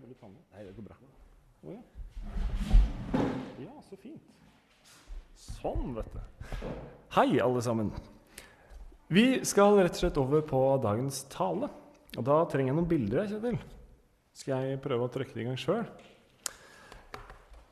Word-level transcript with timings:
jeg 0.00 0.08
vil 0.08 0.16
ta 0.16 0.28
den 0.28 0.36
Nei, 0.54 0.62
det 0.64 0.74
går 0.76 0.86
bra. 0.86 0.96
Å 1.60 1.74
ja. 1.74 1.80
ja, 3.66 3.74
så 3.84 3.98
fint. 4.00 4.30
Sånn, 5.36 5.90
vet 5.96 6.14
du. 6.14 6.20
Hei, 7.16 7.26
alle 7.42 7.60
sammen. 7.64 7.90
Vi 9.12 9.42
skal 9.48 9.76
rett 9.80 9.98
og 9.98 10.00
slett 10.04 10.20
over 10.22 10.44
på 10.46 10.60
dagens 10.80 11.24
tale. 11.32 11.68
Og 12.16 12.24
da 12.26 12.38
trenger 12.48 12.72
jeg 12.72 12.78
noen 12.78 12.88
bilder. 12.88 13.28
Kjetil. 13.28 13.58
Skal 14.40 14.70
jeg 14.70 14.80
prøve 14.84 15.04
å 15.04 15.12
trykke 15.12 15.36
det 15.36 15.44
i 15.44 15.48
gang 15.50 15.60
sjøl? 15.60 15.84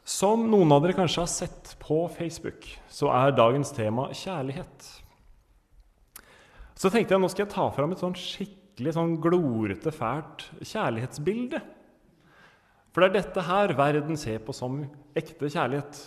Som 0.09 0.47
noen 0.53 0.73
av 0.75 0.85
dere 0.85 0.97
kanskje 0.97 1.25
har 1.25 1.31
sett 1.33 1.75
på 1.81 2.03
Facebook, 2.13 2.65
så 2.93 3.11
er 3.13 3.37
dagens 3.37 3.73
tema 3.77 4.09
kjærlighet. 4.17 4.87
Så 6.79 6.91
tenkte 6.93 7.15
jeg 7.15 7.23
nå 7.23 7.29
skal 7.33 7.45
jeg 7.45 7.55
ta 7.55 7.67
fram 7.75 7.93
et 7.93 8.01
sånn 8.01 8.17
skikkelig 8.17 8.95
sånn 8.97 9.17
glorete, 9.21 9.93
fælt 9.93 10.47
kjærlighetsbilde. 10.61 11.61
For 12.93 13.05
det 13.05 13.09
er 13.09 13.16
dette 13.21 13.44
her 13.46 13.75
verden 13.79 14.18
ser 14.21 14.40
på 14.44 14.54
som 14.57 14.81
ekte 15.18 15.50
kjærlighet. 15.53 15.99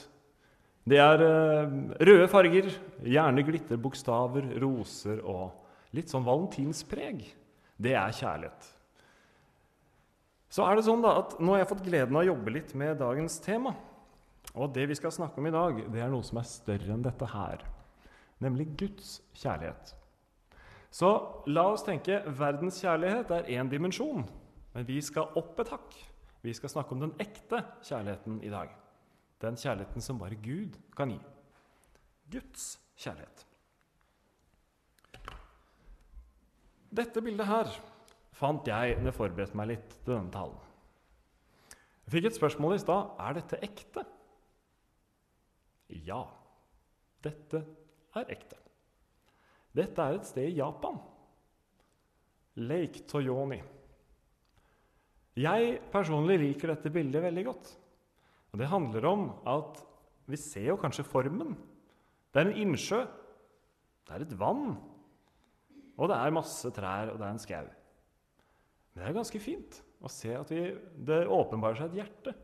Det 0.89 0.97
er 0.97 1.21
eh, 1.21 1.73
røde 2.01 2.27
farger, 2.31 2.71
gjerne 3.05 3.45
glitterbokstaver, 3.45 4.47
roser 4.63 5.21
og 5.21 5.51
litt 5.95 6.09
sånn 6.09 6.25
valentinspreg. 6.25 7.21
Det 7.81 7.93
er 7.97 8.17
kjærlighet. 8.17 8.70
Så 10.51 10.65
er 10.67 10.75
det 10.75 10.83
sånn 10.83 11.03
da 11.03 11.13
at 11.21 11.37
Nå 11.39 11.53
har 11.53 11.61
jeg 11.61 11.70
fått 11.70 11.85
gleden 11.85 12.17
av 12.17 12.25
å 12.25 12.31
jobbe 12.33 12.53
litt 12.57 12.73
med 12.77 12.99
dagens 12.99 13.37
tema. 13.43 13.75
Og 14.51 14.73
det 14.75 14.87
vi 14.89 14.98
skal 14.98 15.13
snakke 15.15 15.39
om 15.39 15.48
i 15.48 15.53
dag, 15.53 15.79
det 15.93 16.01
er 16.03 16.11
noe 16.11 16.25
som 16.27 16.41
er 16.41 16.49
større 16.49 16.91
enn 16.91 17.05
dette 17.05 17.29
her. 17.31 17.63
Nemlig 18.43 18.71
Guds 18.79 19.20
kjærlighet. 19.37 19.93
Så 20.91 21.11
la 21.48 21.70
oss 21.71 21.85
tenke 21.87 22.20
verdens 22.35 22.81
kjærlighet 22.84 23.31
er 23.31 23.51
én 23.55 23.70
dimensjon, 23.71 24.25
men 24.73 24.87
vi 24.87 24.98
skal 25.05 25.29
opp 25.39 25.61
et 25.63 25.71
hakk. 25.71 25.93
Vi 26.41 26.53
skal 26.57 26.71
snakke 26.73 26.95
om 26.95 27.03
den 27.03 27.13
ekte 27.21 27.61
kjærligheten 27.85 28.41
i 28.43 28.49
dag. 28.49 28.71
Den 29.41 29.57
kjærligheten 29.57 30.01
som 30.01 30.20
bare 30.21 30.37
Gud 30.41 30.77
kan 30.98 31.13
gi. 31.13 31.20
Guds 32.31 32.79
kjærlighet. 32.98 33.45
Dette 36.91 37.23
bildet 37.23 37.48
her 37.48 37.70
fant 38.35 38.67
jeg 38.67 38.98
når 38.98 39.11
jeg 39.11 39.17
forberedte 39.17 39.57
meg 39.57 39.70
litt 39.71 39.93
til 40.01 40.15
denne 40.15 40.33
talen. 40.33 40.57
Jeg 42.05 42.15
fikk 42.15 42.27
et 42.27 42.39
spørsmål 42.39 42.76
i 42.76 42.81
stad 42.81 43.13
er 43.23 43.37
dette 43.37 43.59
ekte. 43.63 44.03
Ja, 46.07 46.23
dette 47.23 47.61
er 48.17 48.33
ekte. 48.33 48.57
Dette 49.76 50.03
er 50.03 50.17
et 50.17 50.27
sted 50.27 50.49
i 50.49 50.57
Japan. 50.57 50.98
Lake 52.59 53.05
Toyoni. 53.07 53.61
Jeg 55.40 55.77
personlig 55.93 56.37
liker 56.41 56.74
dette 56.74 56.91
bildet 56.91 57.24
veldig 57.24 57.43
godt. 57.48 57.70
Og 58.51 58.60
Det 58.60 58.68
handler 58.68 59.05
om 59.07 59.27
at 59.48 59.79
vi 60.27 60.40
ser 60.40 60.68
jo 60.71 60.79
kanskje 60.79 61.07
formen. 61.07 61.55
Det 62.32 62.41
er 62.41 62.49
en 62.49 62.62
innsjø. 62.65 63.05
Det 64.07 64.16
er 64.16 64.25
et 64.25 64.35
vann. 64.40 64.75
Og 65.97 66.09
det 66.09 66.18
er 66.18 66.35
masse 66.35 66.72
trær, 66.75 67.13
og 67.13 67.19
det 67.19 67.28
er 67.28 67.35
en 67.35 67.41
skau. 67.41 67.68
Men 68.91 69.03
det 69.03 69.09
er 69.09 69.18
ganske 69.19 69.40
fint 69.40 69.81
å 70.03 70.12
se 70.12 70.34
at 70.35 70.51
vi, 70.51 70.63
det 70.97 71.23
åpenbarer 71.31 71.79
seg 71.79 71.91
et 71.91 72.01
hjerte 72.01 72.35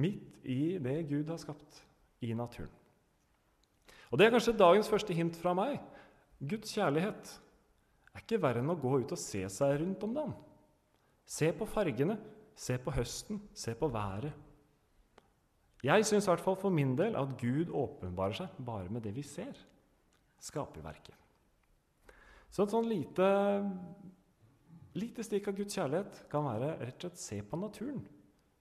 midt 0.00 0.46
i 0.48 0.78
det 0.82 1.02
Gud 1.10 1.30
har 1.30 1.40
skapt 1.40 1.82
i 2.24 2.32
naturen. 2.34 2.70
Og 4.10 4.18
Det 4.18 4.26
er 4.26 4.34
kanskje 4.34 4.58
dagens 4.58 4.90
første 4.92 5.14
hint 5.16 5.36
fra 5.40 5.54
meg. 5.56 5.78
Guds 6.40 6.74
kjærlighet 6.74 7.30
er 8.12 8.24
ikke 8.24 8.40
verre 8.42 8.60
enn 8.60 8.72
å 8.72 8.76
gå 8.76 8.98
ut 9.00 9.14
og 9.14 9.20
se 9.20 9.44
seg 9.48 9.78
rundt 9.80 10.02
om 10.04 10.16
dagen. 10.16 10.34
Se 11.32 11.48
på 11.56 11.66
fargene, 11.68 12.18
se 12.58 12.76
på 12.82 12.92
høsten, 12.92 13.40
se 13.56 13.72
på 13.78 13.88
været. 13.88 14.32
Jeg 15.82 16.04
syns 16.06 16.28
i 16.28 16.30
hvert 16.30 16.44
fall 16.44 16.58
for 16.60 16.74
min 16.74 16.92
del 16.98 17.16
at 17.18 17.32
Gud 17.40 17.72
åpenbarer 17.72 18.36
seg 18.36 18.58
bare 18.62 18.92
med 18.92 19.02
det 19.06 19.14
vi 19.16 19.24
ser. 19.26 19.56
Skaperverket. 20.42 21.16
Så 22.52 22.66
et 22.66 22.74
sånn 22.74 22.90
lite, 22.90 23.26
lite 24.98 25.24
stikk 25.24 25.48
av 25.48 25.56
Guds 25.56 25.78
kjærlighet 25.78 26.22
kan 26.30 26.44
være 26.44 26.74
rett 26.82 26.98
og 27.00 27.08
slett 27.08 27.24
se 27.24 27.40
på 27.48 27.58
naturen. 27.58 28.04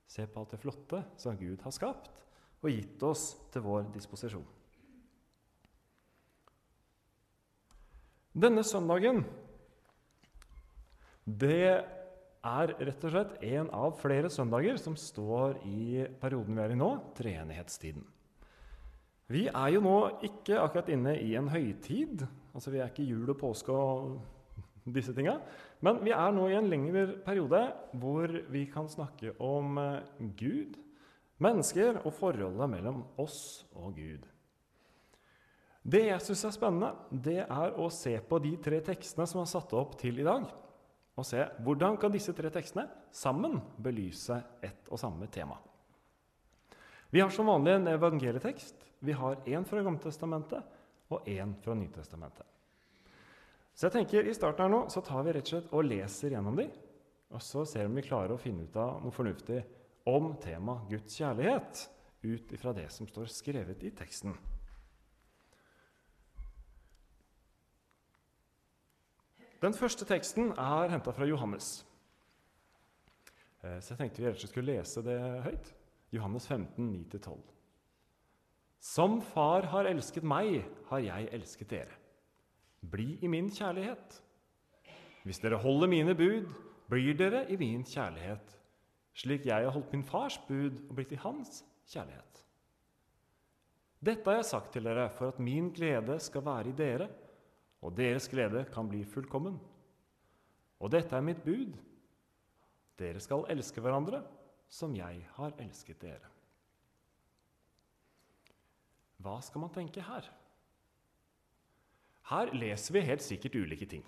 Se 0.08 0.26
på 0.26 0.42
alt 0.42 0.56
det 0.56 0.64
flotte 0.64 1.04
som 1.20 1.38
Gud 1.40 1.62
har 1.66 1.76
skapt 1.76 2.10
og 2.62 2.72
gitt 2.72 3.04
oss 3.04 3.34
til 3.52 3.66
vår 3.66 3.90
disposisjon. 3.94 4.48
Denne 8.32 8.64
søndagen 8.64 9.26
det 11.26 12.01
er 12.42 12.74
rett 12.80 13.06
og 13.06 13.14
slett 13.14 13.38
en 13.46 13.70
av 13.76 13.94
flere 14.02 14.30
søndager 14.34 14.80
som 14.82 14.98
står 14.98 15.60
i 15.68 16.08
perioden 16.22 16.58
vi 16.58 16.64
er 16.64 16.74
i 16.74 16.80
nå, 16.80 16.90
treenighetstiden. 17.18 18.06
Vi 19.32 19.46
er 19.48 19.70
jo 19.72 19.82
nå 19.86 19.98
ikke 20.28 20.60
akkurat 20.60 20.90
inne 20.92 21.16
i 21.22 21.36
en 21.40 21.48
høytid. 21.52 22.26
altså 22.54 22.74
Vi 22.74 22.82
er 22.82 22.90
ikke 22.90 23.08
jul 23.08 23.30
og 23.32 23.40
påske 23.40 23.72
og 23.72 24.18
disse 24.92 25.14
tinga. 25.16 25.38
Men 25.80 26.02
vi 26.04 26.12
er 26.12 26.34
nå 26.36 26.50
i 26.50 26.58
en 26.58 26.68
lengre 26.70 27.06
periode 27.24 27.62
hvor 28.02 28.34
vi 28.52 28.66
kan 28.74 28.90
snakke 28.92 29.36
om 29.40 29.80
Gud, 30.38 30.76
mennesker 31.42 32.02
og 32.04 32.14
forholdet 32.18 32.70
mellom 32.70 33.06
oss 33.22 33.64
og 33.72 33.96
Gud. 33.96 34.28
Det 35.82 36.04
jeg 36.06 36.22
syns 36.22 36.44
er 36.46 36.54
spennende, 36.54 36.92
det 37.10 37.40
er 37.42 37.78
å 37.80 37.88
se 37.94 38.14
på 38.22 38.38
de 38.44 38.52
tre 38.62 38.82
tekstene 38.86 39.26
som 39.30 39.42
er 39.42 39.50
satt 39.50 39.72
opp 39.74 39.96
til 40.02 40.20
i 40.22 40.28
dag. 40.28 40.46
Og 41.22 41.28
se 41.28 41.44
hvordan 41.62 42.00
kan 42.02 42.14
disse 42.14 42.34
tre 42.34 42.50
tekstene 42.50 42.88
sammen 43.14 43.60
belyse 43.78 44.40
ett 44.66 44.90
og 44.90 44.98
samme 44.98 45.28
tema. 45.30 45.60
Vi 47.12 47.22
har 47.22 47.30
som 47.30 47.50
vanlig 47.52 47.76
en 47.76 47.92
evangelietekst. 47.92 48.88
Vi 49.06 49.14
har 49.14 49.42
én 49.46 49.66
fra 49.68 49.84
Gammeltestamentet 49.84 51.12
og 51.12 51.28
én 51.28 51.54
fra 51.62 51.76
Nytestamentet. 51.76 52.46
Så 53.76 53.88
jeg 53.88 53.98
tenker 53.98 54.28
I 54.28 54.34
starten 54.34 54.66
her 54.66 54.74
nå 54.74 54.82
så 54.94 55.04
tar 55.06 55.26
vi 55.26 55.36
rett 55.36 55.46
og 55.46 55.54
slett 55.54 55.74
og 55.76 55.86
leser 55.88 56.34
gjennom 56.34 56.58
de, 56.58 56.68
og 57.32 57.44
så 57.44 57.66
ser 57.66 57.86
vi 57.86 57.92
om 57.92 58.00
vi 58.00 58.06
klarer 58.06 58.36
å 58.36 58.42
finne 58.42 58.66
ut 58.66 58.78
av 58.80 59.04
noe 59.04 59.16
fornuftig 59.16 59.62
om 60.10 60.34
temaet 60.42 60.90
Guds 60.90 61.20
kjærlighet 61.20 61.86
ut 62.24 62.56
ifra 62.56 62.74
det 62.78 62.88
som 62.94 63.08
står 63.10 63.30
skrevet 63.32 63.84
i 63.88 63.94
teksten. 63.96 64.34
Den 69.62 69.76
første 69.78 70.08
teksten 70.10 70.56
er 70.58 70.90
henta 70.90 71.12
fra 71.14 71.26
Johannes. 71.30 71.84
Eh, 73.62 73.78
så 73.78 73.94
jeg 73.94 74.00
tenkte 74.00 74.24
vi 74.24 74.32
slett 74.34 74.50
skulle 74.50 74.74
lese 74.74 75.04
det 75.06 75.18
høyt. 75.46 75.70
Johannes 76.12 76.48
15, 76.50 76.88
9-12. 77.14 77.36
Som 78.82 79.20
Far 79.22 79.70
har 79.70 79.86
elsket 79.86 80.26
meg, 80.26 80.64
har 80.90 81.04
jeg 81.06 81.30
elsket 81.38 81.70
dere. 81.70 82.00
Bli 82.82 83.20
i 83.22 83.30
min 83.30 83.52
kjærlighet. 83.54 84.18
Hvis 85.22 85.40
dere 85.44 85.62
holder 85.62 85.92
mine 85.92 86.18
bud, 86.18 86.50
blir 86.90 87.14
dere 87.14 87.46
i 87.54 87.60
min 87.62 87.86
kjærlighet, 87.86 88.58
slik 89.14 89.46
jeg 89.46 89.68
har 89.68 89.76
holdt 89.76 89.94
min 89.94 90.04
fars 90.04 90.40
bud 90.48 90.82
og 90.88 90.96
blitt 90.98 91.14
i 91.14 91.22
hans 91.22 91.62
kjærlighet. 91.94 92.42
Dette 94.02 94.26
har 94.26 94.42
jeg 94.42 94.50
sagt 94.50 94.74
til 94.74 94.90
dere 94.90 95.06
for 95.14 95.30
at 95.30 95.40
min 95.40 95.70
glede 95.70 96.18
skal 96.20 96.44
være 96.50 96.74
i 96.74 96.76
dere, 96.82 97.12
og 97.82 97.96
deres 97.98 98.30
glede 98.30 98.66
kan 98.74 98.90
bli 98.90 99.02
fullkommen. 99.08 99.58
Og 100.82 100.92
dette 100.94 101.16
er 101.18 101.26
mitt 101.26 101.42
bud. 101.46 101.74
Dere 103.02 103.22
skal 103.22 103.48
elske 103.50 103.82
hverandre 103.82 104.22
som 104.72 104.94
jeg 104.96 105.26
har 105.36 105.56
elsket 105.62 106.02
dere. 106.02 106.30
Hva 109.22 109.38
skal 109.46 109.62
man 109.66 109.74
tenke 109.74 110.02
her? 110.06 110.26
Her 112.32 112.54
leser 112.56 112.96
vi 112.96 113.06
helt 113.06 113.26
sikkert 113.26 113.58
ulike 113.60 113.86
ting. 113.90 114.06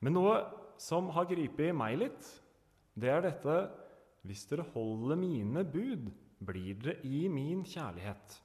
Men 0.00 0.16
noe 0.16 0.36
som 0.80 1.10
har 1.14 1.28
gripet 1.30 1.74
meg 1.76 1.98
litt, 2.00 2.28
det 2.94 3.10
er 3.10 3.24
dette 3.24 3.62
Hvis 4.22 4.44
dere 4.46 4.62
holder 4.70 5.18
mine 5.18 5.64
bud, 5.66 6.04
blir 6.38 6.76
dere 6.78 7.00
i 7.02 7.24
min 7.26 7.64
kjærlighet. 7.66 8.36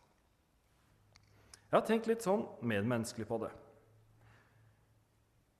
Jeg 1.67 1.75
har 1.75 1.83
tenkt 1.85 2.07
litt 2.09 2.25
sånn 2.25 2.47
medmenneskelig 2.65 3.27
på 3.29 3.37
det. 3.43 3.51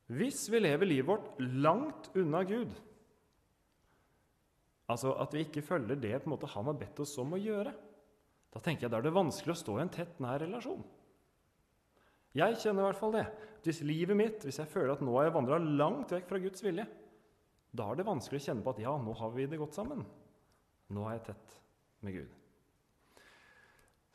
Hvis 0.07 0.45
vi 0.51 0.61
lever 0.61 0.87
livet 0.87 1.09
vårt 1.09 1.41
langt 1.41 2.11
unna 2.15 2.43
Gud, 2.47 2.71
altså 4.87 5.11
at 5.19 5.33
vi 5.35 5.43
ikke 5.43 5.65
følger 5.65 5.99
det 5.99 6.13
på 6.21 6.29
en 6.29 6.35
måte 6.35 6.49
han 6.53 6.69
har 6.69 6.77
bedt 6.79 7.01
oss 7.03 7.17
om 7.19 7.35
å 7.35 7.41
gjøre, 7.41 7.73
da 8.53 8.61
tenker 8.63 8.87
jeg 8.87 8.93
da 8.93 9.01
er 9.01 9.09
det 9.09 9.17
vanskelig 9.17 9.53
å 9.53 9.59
stå 9.59 9.75
i 9.75 9.83
en 9.83 9.91
tett, 9.91 10.15
nær 10.23 10.39
relasjon. 10.45 10.85
Jeg 12.37 12.55
kjenner 12.61 12.85
i 12.85 12.87
hvert 12.87 12.99
fall 12.99 13.15
det. 13.17 13.25
Hvis 13.65 13.83
livet 13.83 14.15
mitt, 14.15 14.45
hvis 14.45 14.59
jeg 14.61 14.71
føler 14.71 14.93
at 14.93 15.03
nå 15.03 15.11
har 15.17 15.27
jeg 15.27 15.35
vandra 15.35 15.59
langt 15.59 16.13
vekk 16.13 16.29
fra 16.29 16.39
Guds 16.39 16.63
vilje, 16.63 16.85
da 17.77 17.91
er 17.91 17.99
det 17.99 18.07
vanskelig 18.07 18.39
å 18.39 18.45
kjenne 18.47 18.63
på 18.63 18.73
at 18.73 18.81
ja, 18.81 18.93
nå 18.95 19.13
har 19.19 19.31
vi 19.35 19.47
det 19.49 19.59
godt 19.59 19.75
sammen. 19.75 20.05
Nå 20.93 21.03
er 21.07 21.17
jeg 21.17 21.25
tett 21.31 21.57
med 22.05 22.15
Gud. 22.15 22.35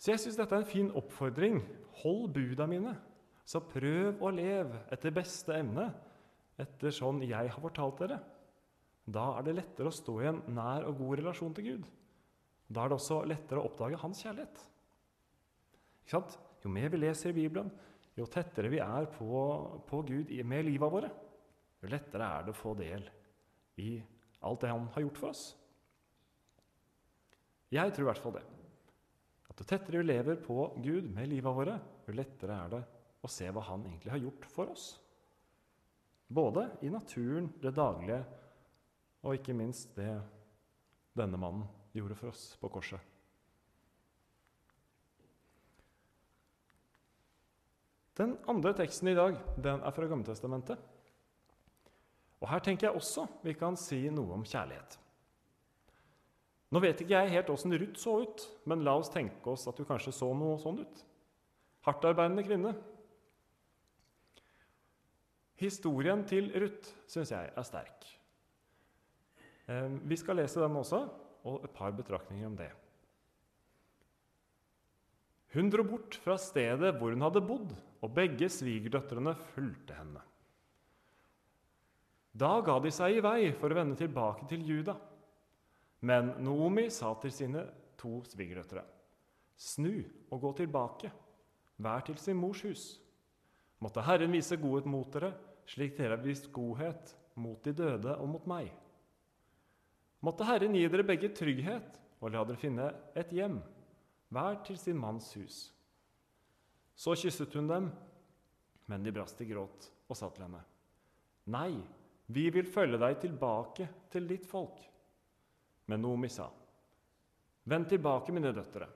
Så 0.01 0.15
jeg 0.15 0.23
syns 0.23 0.39
dette 0.41 0.57
er 0.57 0.65
en 0.65 0.73
fin 0.73 0.89
oppfordring. 0.99 1.61
Hold 2.03 2.31
buda 2.35 2.67
mine. 2.71 2.97
Så 3.45 3.63
prøv 3.67 4.23
å 4.23 4.31
leve 4.35 4.85
etter 4.95 5.15
beste 5.15 5.55
evne, 5.57 5.89
etter 6.61 6.95
sånn 6.95 7.23
jeg 7.27 7.51
har 7.51 7.63
fortalt 7.63 8.05
dere. 8.05 8.21
da 9.05 9.39
er 9.39 9.43
det 9.43 9.57
lettere 9.57 9.91
å 9.91 9.95
stå 9.95 10.21
i 10.23 10.29
en 10.31 10.43
nær 10.55 10.87
og 10.87 10.99
god 11.01 11.19
relasjon 11.19 11.55
til 11.55 11.65
Gud. 11.65 11.87
Da 12.69 12.85
er 12.85 12.93
det 12.93 12.99
også 13.01 13.25
lettere 13.27 13.59
å 13.61 13.67
oppdage 13.67 13.99
hans 13.99 14.23
kjærlighet. 14.23 14.63
Jo 16.63 16.71
mer 16.71 16.89
vi 16.93 17.01
leser 17.01 17.33
i 17.33 17.37
Bibelen, 17.37 17.71
jo 18.15 18.29
tettere 18.31 18.71
vi 18.71 18.79
er 18.79 19.09
på, 19.11 19.43
på 19.89 20.03
Gud 20.07 20.31
med 20.45 20.65
livet 20.69 20.93
våre, 20.93 21.11
jo 21.83 21.91
lettere 21.91 22.29
er 22.29 22.47
det 22.47 22.55
å 22.55 22.61
få 22.61 22.77
del 22.79 23.09
i 23.83 23.97
alt 24.47 24.63
det 24.63 24.71
han 24.71 24.87
har 24.95 25.03
gjort 25.03 25.19
for 25.19 25.33
oss. 25.33 25.45
Jeg 27.73 27.95
tror 27.95 28.07
i 28.07 28.11
hvert 28.11 28.23
fall 28.23 28.37
det. 28.37 28.45
At 29.49 29.61
jo 29.61 29.67
tettere 29.69 30.03
vi 30.03 30.07
lever 30.07 30.39
på 30.45 30.67
Gud 30.85 31.09
med 31.13 31.31
livet 31.33 31.57
våre, 31.57 31.79
jo 32.07 32.15
lettere 32.15 32.59
er 32.59 32.75
det 32.77 32.83
å 33.23 33.31
se 33.31 33.49
hva 33.51 33.63
han 33.69 33.87
egentlig 33.87 34.13
har 34.13 34.23
gjort 34.23 34.47
for 34.51 34.73
oss. 34.75 34.87
Både 36.33 36.67
i 36.83 36.91
naturen, 36.91 37.51
det 37.63 37.75
daglige, 37.77 38.23
og 39.23 39.39
ikke 39.39 39.55
minst 39.55 39.95
det 39.97 40.11
denne 41.19 41.39
mannen 41.39 41.67
gjorde 41.95 42.17
for 42.19 42.33
oss 42.33 42.53
på 42.61 42.71
korset. 42.73 43.01
Den 48.19 48.35
andre 48.51 48.75
teksten 48.77 49.09
i 49.09 49.17
dag 49.17 49.39
den 49.63 49.81
er 49.81 49.95
fra 49.95 50.09
Gammeltestamentet. 50.09 50.81
Og 52.43 52.49
Her 52.51 52.61
tenker 52.65 52.89
jeg 52.89 52.99
også 52.99 53.25
vi 53.45 53.55
kan 53.57 53.79
si 53.79 54.03
noe 54.13 54.35
om 54.37 54.45
kjærlighet. 54.45 54.99
Nå 56.73 56.81
vet 56.81 57.01
ikke 57.05 57.19
jeg 57.21 57.33
helt 57.35 57.51
åssen 57.53 57.75
Ruth 57.77 58.01
så 58.01 58.17
ut, 58.25 58.45
men 58.65 58.85
la 58.85 58.97
oss 58.97 59.13
tenke 59.13 59.53
oss 59.53 59.67
at 59.69 59.77
du 59.77 59.85
kanskje 59.85 60.15
så 60.17 60.31
noe 60.35 60.57
sånn 60.61 60.81
ut. 60.81 61.03
Hardtarbeidende 61.85 62.45
kvinne. 62.47 62.73
Historien 65.63 66.25
til 66.27 66.51
Ruth 66.59 66.91
syns 67.11 67.31
jeg 67.31 67.51
er 67.55 67.67
sterk. 67.67 68.07
Ehm, 69.71 70.01
vi 70.11 70.19
skal 70.19 70.41
lese 70.41 70.61
den 70.63 70.79
også, 70.81 71.05
og 71.47 71.63
et 71.67 71.75
par 71.75 71.95
betraktninger 71.95 72.49
om 72.49 72.57
det. 72.59 72.71
Hun 75.53 75.69
dro 75.71 75.85
bort 75.85 76.17
fra 76.25 76.39
stedet 76.41 76.95
hvor 76.97 77.13
hun 77.13 77.23
hadde 77.23 77.45
bodd, 77.47 77.75
og 78.03 78.15
begge 78.15 78.49
svigerdøtrene 78.51 79.35
fulgte 79.53 79.95
henne. 79.95 80.23
Da 82.33 82.55
ga 82.65 82.79
de 82.81 82.91
seg 82.95 83.19
i 83.19 83.23
vei 83.23 83.53
for 83.53 83.71
å 83.71 83.77
vende 83.77 83.99
tilbake 84.01 84.49
til 84.51 84.65
Juda. 84.65 84.97
Men 86.09 86.33
Noomi 86.43 86.89
sa 86.91 87.13
til 87.21 87.35
sine 87.35 87.67
to 88.01 88.23
svigerdøtre.: 88.27 88.83
Snu 89.55 90.03
og 90.33 90.41
gå 90.41 90.53
tilbake, 90.63 91.13
vær 91.77 92.01
til 92.09 92.19
sin 92.19 92.41
mors 92.41 92.65
hus. 92.65 92.87
Måtte 93.83 94.05
Herren 94.07 94.31
vise 94.31 94.57
godhet 94.61 94.87
mot 94.87 95.11
dere, 95.11 95.33
slik 95.67 95.97
dere 95.99 96.17
har 96.17 96.23
vist 96.23 96.53
godhet 96.55 97.17
mot 97.35 97.59
de 97.65 97.73
døde 97.75 98.15
og 98.15 98.29
mot 98.31 98.47
meg. 98.47 98.71
Måtte 100.23 100.47
Herren 100.47 100.77
gi 100.79 100.85
dere 100.87 101.07
begge 101.07 101.33
trygghet 101.35 101.99
og 102.23 102.31
la 102.31 102.45
dere 102.47 102.61
finne 102.63 102.89
et 103.19 103.33
hjem, 103.35 103.59
hver 104.31 104.61
til 104.67 104.79
sin 104.79 105.01
manns 105.01 105.33
hus. 105.35 105.65
Så 106.95 107.17
kysset 107.19 107.55
hun 107.59 107.71
dem, 107.71 107.89
men 108.87 109.03
de 109.03 109.15
brast 109.15 109.41
i 109.43 109.49
gråt 109.49 109.89
og 110.07 110.19
sa 110.19 110.29
til 110.31 110.47
henne, 110.47 110.63
Nei, 111.51 111.75
vi 112.31 112.47
vil 112.55 112.69
følge 112.71 113.01
deg 113.03 113.19
tilbake 113.25 113.89
til 114.13 114.29
ditt 114.31 114.47
folk. 114.47 114.79
Men 115.91 116.05
Nomi 116.05 116.31
sa, 116.31 116.47
Vend 117.67 117.89
tilbake, 117.91 118.35
mine 118.35 118.51
døtre. 118.55 118.87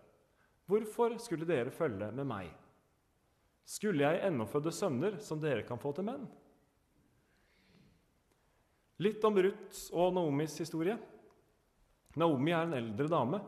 Hvorfor 0.67 1.19
skulle 1.23 1.47
dere 1.47 1.75
følge 1.75 2.09
med 2.15 2.27
meg? 2.27 2.49
Skulle 3.67 4.07
jeg 4.07 4.23
ennå 4.29 4.47
føde 4.47 4.71
sønner 4.75 5.19
som 5.23 5.41
dere 5.43 5.65
kan 5.67 5.81
få 5.83 5.91
til 5.97 6.07
menn? 6.07 6.27
Litt 9.03 9.25
om 9.27 9.37
Ruths 9.43 9.89
og 9.93 10.15
Naomis 10.17 10.55
historie. 10.63 10.95
Naomi 12.17 12.55
er 12.55 12.65
en 12.65 12.77
eldre 12.79 13.11
dame 13.13 13.41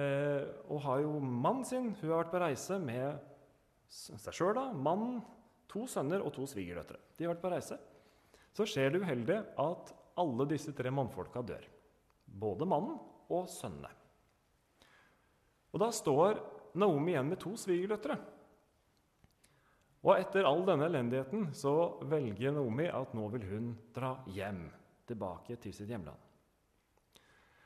eh, 0.00 0.46
og 0.70 0.80
har 0.86 1.02
jo 1.02 1.18
mannen 1.20 1.66
sin. 1.68 1.90
Hun 1.98 2.08
har 2.08 2.22
vært 2.22 2.32
på 2.32 2.40
reise 2.40 2.78
med 2.80 3.18
seg 3.92 4.32
sjøl, 4.32 4.60
mannen, 4.72 5.18
to 5.68 5.84
sønner 5.90 6.22
og 6.24 6.32
to 6.36 6.46
svigerdøtre. 6.48 7.00
De 7.18 7.26
har 7.26 7.34
vært 7.34 7.42
på 7.42 7.52
reise. 7.52 7.76
Så 8.56 8.64
skjer 8.68 8.94
det 8.94 9.02
uheldige 9.02 9.42
at 9.60 9.92
alle 10.20 10.46
disse 10.48 10.72
tre 10.76 10.92
mannfolka 10.92 11.42
dør. 11.44 11.66
Både 12.24 12.68
mannen 12.68 12.96
og 13.32 13.48
sønnene. 13.50 13.90
Og 15.72 15.80
Da 15.80 15.88
står 15.92 16.40
Naomi 16.76 17.12
igjen 17.14 17.28
med 17.28 17.40
to 17.40 17.52
svigerdøtre. 17.56 18.16
Og 20.02 20.16
etter 20.16 20.46
all 20.48 20.64
denne 20.66 20.88
elendigheten 20.90 21.50
så 21.54 21.72
velger 22.10 22.54
Naomi 22.54 22.88
at 22.90 23.12
nå 23.14 23.28
vil 23.36 23.44
hun 23.46 23.72
dra 23.94 24.16
hjem, 24.34 24.64
tilbake 25.06 25.56
til 25.62 25.74
sitt 25.74 25.90
hjemland. 25.90 26.18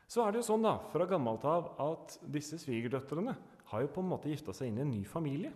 Så 0.07 0.23
er 0.23 0.33
det 0.33 0.43
jo 0.43 0.49
sånn 0.53 0.65
da, 0.65 0.77
fra 0.93 1.07
gammelt 1.09 1.45
av 1.49 1.73
at 1.83 2.19
disse 2.33 2.59
svigerdøtrene 2.63 3.35
har 3.73 3.83
jo 3.83 3.91
på 3.93 4.05
en 4.05 4.11
måte 4.13 4.31
gifta 4.31 4.55
seg 4.55 4.71
inn 4.71 4.79
i 4.79 4.85
en 4.85 4.93
ny 4.93 5.03
familie. 5.09 5.51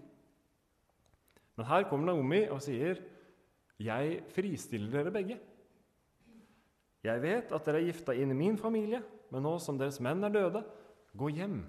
Men 1.54 1.68
her 1.68 1.86
kommer 1.90 2.10
Naomi 2.10 2.46
og 2.48 2.62
sier, 2.64 2.98
'Jeg 3.78 4.24
fristiller 4.32 4.90
dere 4.90 5.12
begge.' 5.12 5.40
'Jeg 7.04 7.22
vet 7.22 7.52
at 7.52 7.64
dere 7.64 7.80
er 7.80 7.88
gifta 7.88 8.12
inn 8.12 8.30
i 8.30 8.34
min 8.34 8.56
familie, 8.56 9.02
men 9.30 9.42
nå 9.42 9.58
som 9.58 9.78
deres 9.78 10.00
menn 10.00 10.24
er 10.24 10.32
døde, 10.32 10.64
gå 11.16 11.28
hjem. 11.28 11.64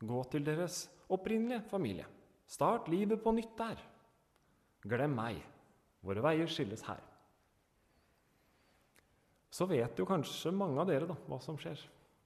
Gå 0.00 0.24
til 0.30 0.44
deres 0.44 0.90
opprinnelige 1.08 1.62
familie. 1.70 2.06
Start 2.46 2.88
livet 2.88 3.22
på 3.22 3.32
nytt 3.32 3.56
der. 3.56 3.93
Glem 4.84 5.14
meg. 5.16 5.40
Våre 6.04 6.22
veier 6.24 6.50
skilles 6.50 6.84
her. 6.84 7.00
Så 9.54 9.68
vet 9.70 9.98
jo 9.98 10.06
kanskje 10.08 10.52
mange 10.52 10.80
av 10.82 10.90
dere 10.90 11.06
da, 11.08 11.16
hva 11.28 11.38
som 11.40 11.56
skjer. 11.60 11.78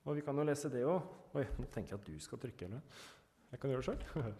Og 0.09 0.17
vi 0.17 0.25
kan 0.25 0.39
jo 0.39 0.47
lese 0.49 0.71
det 0.73 0.83
òg. 0.89 1.15
Oi, 1.37 1.45
nå 1.61 1.69
tenker 1.69 1.95
jeg 1.95 2.01
at 2.01 2.09
du 2.09 2.25
skal 2.25 2.41
trykke. 2.41 2.67
eller? 2.67 3.05
Jeg 3.53 3.61
kan 3.61 3.73
gjøre 3.73 3.85
det 3.85 3.89
sjøl. 3.89 4.35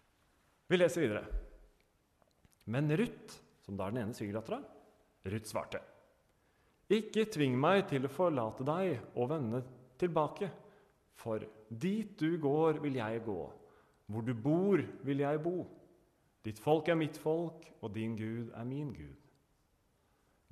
Vi 0.70 0.78
leser 0.78 1.02
videre. 1.04 1.22
Men 2.70 2.92
Ruth, 2.96 3.36
som 3.64 3.76
da 3.76 3.88
er 3.88 3.94
den 3.94 4.04
ene 4.04 4.16
svigerdattera, 4.16 4.60
Ruth 5.32 5.50
svarte. 5.50 5.80
Ikke 6.90 7.26
tving 7.30 7.56
meg 7.60 7.84
til 7.90 8.06
å 8.06 8.12
forlate 8.12 8.64
deg 8.66 9.16
og 9.18 9.30
vende 9.30 9.60
tilbake. 10.00 10.48
For 11.20 11.44
dit 11.68 12.14
du 12.18 12.38
går, 12.40 12.80
vil 12.82 12.96
jeg 13.00 13.24
gå. 13.26 13.40
Hvor 14.10 14.26
du 14.26 14.32
bor, 14.34 14.80
vil 15.06 15.22
jeg 15.22 15.42
bo. 15.44 15.58
Ditt 16.44 16.60
folk 16.62 16.88
er 16.88 16.96
mitt 16.96 17.18
folk, 17.20 17.66
og 17.80 17.92
din 17.94 18.16
Gud 18.16 18.52
er 18.56 18.64
min 18.64 18.94
Gud. 18.96 19.16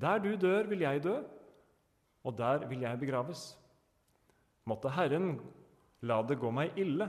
Der 0.00 0.20
du 0.22 0.34
dør, 0.36 0.68
vil 0.68 0.84
jeg 0.84 1.02
dø, 1.02 1.16
og 2.24 2.36
der 2.38 2.66
vil 2.68 2.84
jeg 2.84 3.00
begraves. 3.00 3.58
Måtte 4.68 4.92
Herren 4.92 5.38
la 6.04 6.20
det 6.22 6.38
gå 6.38 6.50
meg 6.54 6.76
ille, 6.78 7.08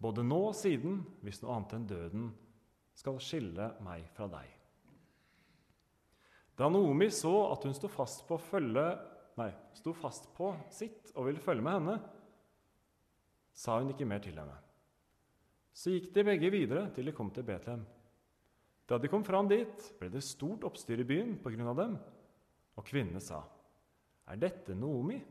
både 0.00 0.24
nå 0.24 0.38
og 0.50 0.56
siden, 0.56 1.02
hvis 1.22 1.42
noe 1.42 1.56
annet 1.56 1.74
enn 1.76 1.88
døden 1.90 2.30
skal 2.98 3.20
skille 3.22 3.72
meg 3.84 4.06
fra 4.16 4.26
deg. 4.30 4.48
Da 6.58 6.66
Noomi 6.72 7.06
så 7.14 7.34
at 7.52 7.62
hun 7.66 7.76
sto 7.76 7.90
fast 7.92 8.24
fast 9.94 10.26
på 10.34 10.50
sitt 10.74 11.12
og 11.14 11.28
ville 11.28 11.42
følge 11.42 11.62
med 11.62 11.76
henne, 11.76 11.98
sa 13.54 13.78
hun 13.78 13.92
ikke 13.92 14.08
mer 14.08 14.22
til 14.24 14.38
henne. 14.38 14.56
Så 15.70 15.94
gikk 15.94 16.10
de 16.14 16.26
begge 16.26 16.50
videre 16.50 16.88
til 16.94 17.06
de 17.06 17.14
kom 17.14 17.30
til 17.30 17.46
Betlehem. 17.46 17.84
Da 18.88 18.96
de 18.96 19.10
kom 19.12 19.24
fram 19.24 19.48
dit, 19.50 19.88
ble 20.00 20.08
det 20.08 20.24
stort 20.24 20.64
oppstyr 20.64 21.02
i 21.02 21.08
byen 21.08 21.36
av 21.68 21.76
dem, 21.76 21.98
og 22.78 22.86
kvinnene 22.86 23.20
sa, 23.20 23.44
'Er 24.26 24.36
dette 24.36 24.74
Noomi?' 24.74 25.24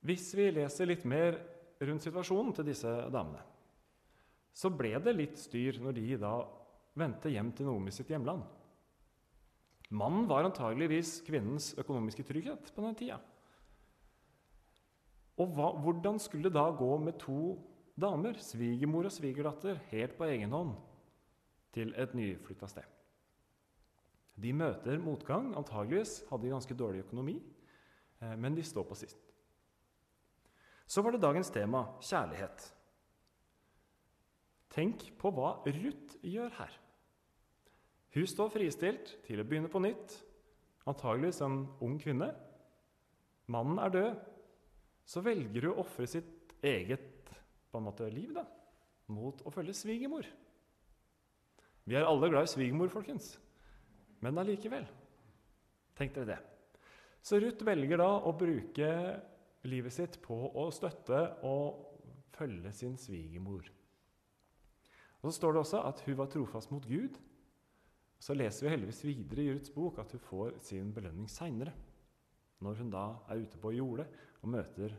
Hvis 0.00 0.34
vi 0.34 0.50
leser 0.50 0.86
litt 0.86 1.04
mer 1.04 1.36
rundt 1.80 2.02
situasjonen 2.02 2.54
til 2.54 2.64
disse 2.64 2.88
damene, 3.12 3.42
så 4.52 4.70
ble 4.70 4.98
det 4.98 5.16
litt 5.16 5.36
styr 5.38 5.78
når 5.80 5.92
de 5.92 6.16
da 6.16 6.32
vendte 6.96 7.28
hjem 7.28 7.52
til 7.52 7.66
Noomi 7.66 7.90
sitt 7.90 8.08
hjemland. 8.08 8.42
Mannen 9.90 10.28
var 10.30 10.46
antageligvis 10.46 11.20
kvinnens 11.26 11.74
økonomiske 11.78 12.22
trygghet 12.22 12.72
på 12.74 12.82
den 12.82 12.94
tida. 12.94 13.20
Og 15.40 15.54
hva, 15.56 15.72
hvordan 15.82 16.18
skulle 16.18 16.48
det 16.48 16.54
da 16.54 16.70
gå 16.70 16.90
med 17.02 17.18
to 17.18 17.58
damer, 18.00 18.38
svigermor 18.42 19.08
og 19.08 19.14
svigerdatter, 19.14 19.80
helt 19.90 20.16
på 20.18 20.28
egen 20.30 20.54
hånd 20.54 20.74
til 21.74 21.92
et 21.98 22.16
nyflytta 22.16 22.68
sted? 22.70 22.86
De 24.40 24.52
møter 24.56 25.00
motgang. 25.02 25.52
Antageligvis 25.58 26.22
hadde 26.30 26.46
de 26.46 26.52
ganske 26.54 26.76
dårlig 26.76 27.04
økonomi, 27.04 27.36
eh, 28.22 28.36
men 28.36 28.56
de 28.56 28.64
står 28.64 28.86
på 28.88 28.96
sist. 28.98 29.18
Så 30.86 31.02
var 31.02 31.14
det 31.14 31.22
dagens 31.22 31.50
tema 31.54 31.84
kjærlighet. 32.02 32.70
Tenk 34.70 35.04
på 35.18 35.30
hva 35.34 35.58
Ruth 35.66 36.16
gjør 36.22 36.50
her. 36.56 36.72
Hun 38.14 38.26
står 38.26 38.50
fristilt 38.50 39.12
til 39.26 39.42
å 39.42 39.46
begynne 39.46 39.70
på 39.70 39.82
nytt, 39.82 40.16
antageligvis 40.88 41.42
en 41.46 41.62
ung 41.82 41.98
kvinne. 42.02 42.32
Mannen 43.50 43.78
er 43.78 43.94
død. 43.94 44.26
Så 45.06 45.22
velger 45.26 45.66
hun 45.66 45.74
å 45.74 45.82
ofre 45.82 46.06
sitt 46.10 46.54
eget 46.62 47.09
på 47.70 47.78
en 47.78 47.86
måte, 47.86 48.08
liv 48.12 48.32
da, 48.34 48.44
mot 49.10 49.42
å 49.46 49.52
følge 49.54 49.74
svigermor. 49.76 50.26
Vi 51.86 51.96
er 51.98 52.06
alle 52.06 52.30
glad 52.30 52.46
i 52.46 52.52
svigermor, 52.52 52.90
folkens, 52.92 53.32
men 54.22 54.38
allikevel. 54.38 54.86
Tenk 55.98 56.14
dere 56.14 56.34
det. 56.34 56.40
Så 57.22 57.40
Ruth 57.40 57.64
velger 57.66 58.00
da 58.00 58.08
å 58.24 58.32
bruke 58.36 58.90
livet 59.68 59.92
sitt 59.92 60.20
på 60.24 60.36
å 60.56 60.70
støtte 60.72 61.18
og 61.44 61.98
følge 62.36 62.72
sin 62.72 62.96
svigermor. 63.00 63.66
Og 65.20 65.28
Så 65.28 65.36
står 65.36 65.52
det 65.52 65.60
også 65.60 65.82
at 65.84 66.00
hun 66.06 66.16
var 66.16 66.30
trofast 66.32 66.70
mot 66.72 66.86
Gud. 66.88 67.18
Så 68.20 68.36
leser 68.36 68.66
vi 68.66 68.72
heldigvis 68.72 69.04
videre 69.04 69.42
i 69.42 69.52
Ruths 69.52 69.72
bok 69.72 69.98
at 70.00 70.12
hun 70.12 70.24
får 70.24 70.56
sin 70.64 70.92
belønning 70.96 71.28
seinere, 71.28 71.72
når 72.60 72.80
hun 72.80 72.90
da 72.92 73.04
er 73.28 73.42
ute 73.44 73.60
på 73.60 73.72
jordet 73.72 74.06
og 74.40 74.52
møter 74.52 74.96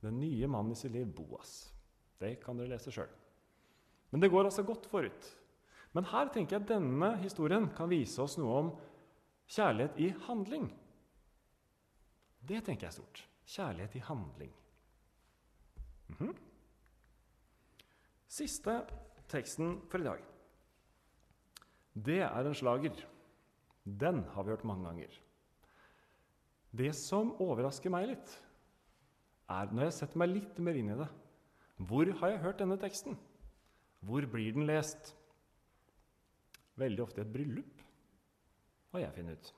den 0.00 0.18
nye 0.20 0.48
mannen 0.48 0.72
i 0.72 0.80
sitt 0.80 0.92
liv, 0.92 1.08
Boas. 1.12 1.72
Det 2.20 2.36
kan 2.42 2.58
dere 2.58 2.74
lese 2.74 2.92
sjøl. 2.92 3.10
Men 4.10 4.22
det 4.22 4.30
går 4.32 4.48
altså 4.48 4.64
godt 4.66 4.88
forut. 4.90 5.28
Men 5.96 6.06
her 6.12 6.30
tenker 6.30 6.58
jeg 6.58 6.68
denne 6.68 7.14
historien 7.22 7.68
kan 7.74 7.90
vise 7.90 8.20
oss 8.22 8.36
noe 8.38 8.58
om 8.58 8.70
kjærlighet 9.50 9.98
i 9.98 10.10
handling. 10.26 10.68
Det 12.46 12.62
tenker 12.66 12.88
jeg 12.88 12.98
stort. 12.98 13.22
Kjærlighet 13.50 13.96
i 13.96 14.04
handling. 14.06 14.52
Mm 16.10 16.16
-hmm. 16.18 16.34
Siste 18.28 18.86
teksten 19.28 19.80
for 19.90 19.98
i 19.98 20.04
dag. 20.04 20.20
Det 21.94 22.20
er 22.20 22.46
en 22.46 22.54
slager. 22.54 23.06
Den 23.84 24.24
har 24.24 24.42
vi 24.42 24.50
hørt 24.50 24.64
mange 24.64 24.84
ganger. 24.84 25.20
Det 26.70 26.94
som 26.94 27.32
overrasker 27.40 27.90
meg 27.90 28.08
litt, 28.08 28.42
er 29.48 29.72
når 29.72 29.82
jeg 29.82 29.92
setter 29.92 30.18
meg 30.18 30.28
litt 30.28 30.58
mer 30.58 30.74
inn 30.74 30.90
i 30.90 30.98
det 31.00 31.08
Hvor 31.80 32.10
har 32.20 32.34
jeg 32.34 32.42
hørt 32.42 32.60
denne 32.60 32.76
teksten? 32.80 33.16
Hvor 34.04 34.24
blir 34.28 34.52
den 34.56 34.66
lest? 34.68 35.14
Veldig 36.80 37.04
ofte 37.04 37.20
i 37.20 37.24
et 37.24 37.32
bryllup, 37.32 37.80
har 38.92 39.04
jeg 39.04 39.16
funnet 39.16 39.40
ut. 39.40 39.50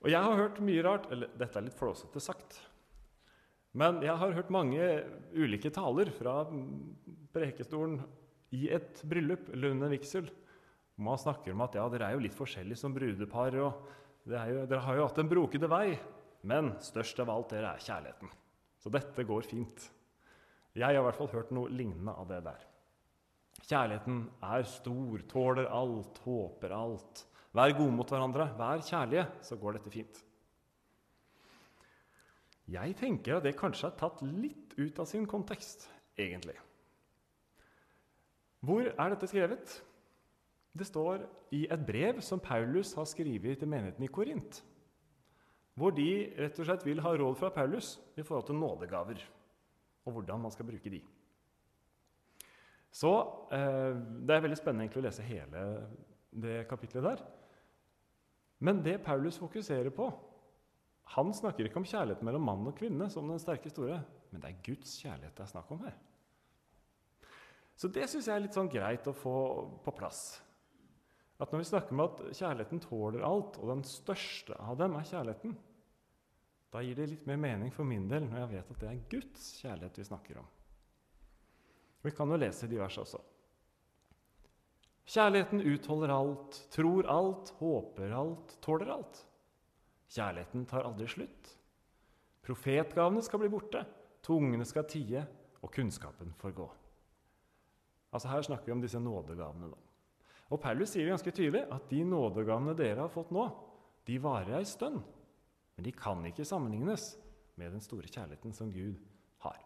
Og 0.00 0.10
jeg 0.10 0.24
har 0.24 0.38
hørt 0.38 0.60
mye 0.64 0.82
rart 0.86 1.10
Eller 1.12 1.32
dette 1.36 1.58
er 1.58 1.66
litt 1.66 1.76
flåsete 1.76 2.22
sagt. 2.24 2.56
Men 3.76 4.00
jeg 4.02 4.16
har 4.16 4.32
hørt 4.34 4.50
mange 4.50 4.86
ulike 5.36 5.70
taler 5.70 6.08
fra 6.14 6.40
prekestolen 7.34 8.00
i 8.56 8.64
et 8.72 9.02
bryllup 9.06 9.52
eller 9.52 9.76
under 9.76 9.86
en 9.86 9.94
vigsel. 9.94 10.30
Man 10.98 11.20
snakker 11.20 11.54
om 11.54 11.62
at 11.62 11.76
ja, 11.78 11.84
dere 11.92 12.08
er 12.08 12.16
jo 12.16 12.24
litt 12.24 12.34
forskjellige 12.34 12.80
som 12.80 12.94
brudepar. 12.96 13.54
og 13.62 13.86
jo, 14.26 14.64
Dere 14.66 14.82
har 14.82 14.98
jo 14.98 15.06
hatt 15.06 15.22
en 15.22 15.30
brokete 15.30 15.70
vei. 15.70 15.94
Men 16.42 16.74
størst 16.82 17.20
av 17.22 17.30
alt 17.30 17.54
dere 17.54 17.76
er 17.76 17.84
kjærligheten. 17.84 18.32
Så 18.80 18.90
dette 18.90 19.26
går 19.28 19.46
fint. 19.46 19.86
Jeg 20.74 20.86
har 20.86 20.94
i 20.94 21.02
hvert 21.02 21.18
fall 21.18 21.32
hørt 21.32 21.50
noe 21.54 21.70
lignende 21.72 22.14
av 22.14 22.28
det 22.30 22.40
der. 22.46 22.66
Kjærligheten 23.66 24.22
er 24.46 24.66
stor, 24.70 25.22
tåler 25.30 25.68
alt, 25.70 26.20
håper 26.24 26.74
alt. 26.74 27.24
Vær 27.54 27.74
gode 27.74 27.94
mot 27.96 28.10
hverandre, 28.10 28.46
vær 28.58 28.82
kjærlige, 28.86 29.26
så 29.42 29.58
går 29.58 29.78
dette 29.78 29.92
fint. 29.92 30.20
Jeg 32.70 32.94
tenker 33.00 33.40
at 33.40 33.46
det 33.46 33.56
kanskje 33.58 33.88
er 33.88 33.96
tatt 33.98 34.22
litt 34.22 34.76
ut 34.78 35.00
av 35.02 35.08
sin 35.10 35.26
kontekst, 35.26 35.88
egentlig. 36.14 36.54
Hvor 38.62 38.86
er 38.86 39.14
dette 39.14 39.26
skrevet? 39.30 39.74
Det 40.70 40.86
står 40.86 41.24
i 41.56 41.64
et 41.66 41.82
brev 41.82 42.20
som 42.22 42.38
Paulus 42.38 42.92
har 42.94 43.08
skrevet 43.10 43.58
til 43.58 43.70
menigheten 43.72 44.06
i 44.06 44.12
Korint. 44.12 44.60
Hvor 45.74 45.90
de 45.96 46.10
rett 46.38 46.58
og 46.60 46.68
slett 46.68 46.86
vil 46.86 47.02
ha 47.02 47.16
råd 47.18 47.38
fra 47.40 47.50
Paulus 47.54 47.96
i 48.14 48.22
forhold 48.22 48.46
til 48.46 48.60
nådegaver 48.60 49.24
og 50.04 50.14
hvordan 50.16 50.40
man 50.40 50.54
skal 50.54 50.68
bruke 50.68 50.92
de. 50.92 51.00
Så 52.90 53.10
eh, 53.54 53.94
Det 54.26 54.34
er 54.34 54.42
veldig 54.46 54.58
spennende 54.58 54.98
å 54.98 55.04
lese 55.04 55.26
hele 55.26 55.64
det 56.30 56.64
kapitlet 56.70 57.06
der. 57.06 57.22
Men 58.60 58.82
det 58.84 59.00
Paulus 59.04 59.38
fokuserer 59.40 59.90
på 59.94 60.10
Han 61.16 61.32
snakker 61.34 61.66
ikke 61.66 61.80
om 61.80 61.88
kjærlighet 61.88 62.22
mellom 62.22 62.44
mann 62.46 62.68
og 62.70 62.76
kvinne, 62.78 63.08
som 63.10 63.26
den 63.26 63.40
sterke 63.42 63.70
store, 63.70 63.96
men 64.30 64.42
det 64.42 64.50
er 64.50 64.60
Guds 64.62 64.92
kjærlighet 65.02 65.34
det 65.34 65.42
er 65.42 65.50
snakk 65.50 65.72
om 65.74 65.80
her. 65.82 65.96
Så 67.74 67.88
det 67.90 68.06
syns 68.10 68.28
jeg 68.28 68.36
er 68.36 68.44
litt 68.44 68.54
sånn 68.54 68.70
greit 68.70 69.08
å 69.10 69.16
få 69.16 69.34
på 69.82 69.94
plass. 69.96 70.38
At 71.40 71.50
Når 71.50 71.62
vi 71.62 71.68
snakker 71.70 71.96
om 71.96 72.02
at 72.04 72.20
kjærligheten 72.36 72.82
tåler 72.84 73.24
alt, 73.26 73.56
og 73.58 73.72
den 73.72 73.82
største 73.88 74.54
av 74.60 74.76
dem 74.78 74.94
er 74.98 75.08
kjærligheten, 75.08 75.56
da 76.70 76.82
gir 76.82 76.94
det 76.98 77.08
litt 77.10 77.26
mer 77.26 77.38
mening 77.40 77.72
for 77.74 77.86
min 77.86 78.06
del 78.10 78.28
når 78.28 78.44
jeg 78.44 78.50
vet 78.52 78.72
at 78.74 78.82
det 78.82 78.88
er 78.90 79.04
Guds 79.10 79.46
kjærlighet 79.58 79.98
vi 79.98 80.06
snakker 80.06 80.38
om. 80.38 80.48
Vi 82.00 82.12
kan 82.16 82.30
jo 82.30 82.38
lese 82.38 82.68
de 82.70 82.78
versene 82.80 83.04
også. 83.04 83.20
Kjærligheten 85.10 85.64
utholder 85.66 86.12
alt, 86.14 86.60
tror 86.70 87.08
alt, 87.10 87.50
håper 87.58 88.14
alt, 88.14 88.54
tåler 88.62 88.92
alt. 88.94 89.24
Kjærligheten 90.10 90.68
tar 90.70 90.86
aldri 90.86 91.08
slutt. 91.10 91.50
Profetgavene 92.46 93.22
skal 93.22 93.42
bli 93.42 93.50
borte, 93.50 93.82
tungene 94.24 94.64
skal 94.66 94.86
tie, 94.88 95.24
og 95.60 95.72
kunnskapen 95.74 96.30
får 96.38 96.54
gå. 96.56 96.68
Altså 98.14 98.30
Her 98.30 98.46
snakker 98.46 98.70
vi 98.70 98.72
om 98.72 98.82
disse 98.82 99.00
nådegavene. 99.02 99.70
da. 99.70 99.76
Og 100.50 100.60
Paulus 100.62 100.94
sier 100.94 101.10
ganske 101.10 101.30
tydelig 101.30 101.66
at 101.70 101.90
de 101.90 102.04
nådegavene 102.04 102.74
dere 102.78 103.04
har 103.04 103.12
fått 103.12 103.30
nå, 103.34 103.44
de 104.06 104.18
varer 104.22 104.58
ei 104.58 104.64
stund. 104.66 105.02
Men 105.80 105.86
de 105.88 105.96
kan 105.96 106.20
ikke 106.28 106.44
sammenlignes 106.44 107.14
med 107.56 107.72
den 107.72 107.80
store 107.80 108.04
kjærligheten 108.04 108.52
som 108.52 108.68
Gud 108.68 108.98
har. 109.40 109.56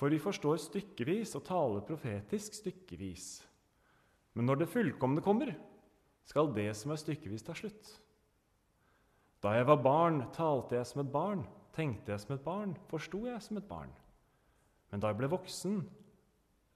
For 0.00 0.08
vi 0.08 0.16
forstår 0.16 0.62
stykkevis 0.62 1.34
og 1.36 1.42
taler 1.44 1.84
profetisk 1.84 2.56
stykkevis. 2.56 3.26
Men 4.32 4.48
når 4.48 4.62
det 4.62 4.70
fullkomne 4.72 5.20
kommer, 5.20 5.50
skal 6.24 6.48
det 6.56 6.70
som 6.78 6.94
er 6.94 7.02
stykkevis, 7.02 7.44
ta 7.44 7.52
slutt. 7.52 7.90
Da 9.44 9.52
jeg 9.58 9.66
var 9.68 9.82
barn, 9.84 10.22
talte 10.32 10.78
jeg 10.78 10.88
som 10.88 11.02
et 11.02 11.10
barn, 11.12 11.42
tenkte 11.76 12.14
jeg 12.14 12.22
som 12.22 12.32
et 12.38 12.46
barn, 12.46 12.72
forsto 12.88 13.26
jeg 13.28 13.44
som 13.44 13.60
et 13.60 13.68
barn. 13.68 13.92
Men 14.88 15.04
da 15.04 15.10
jeg 15.12 15.18
ble 15.20 15.28
voksen, 15.34 15.82